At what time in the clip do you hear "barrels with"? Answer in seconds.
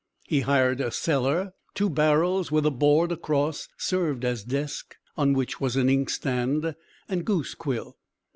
1.87-2.65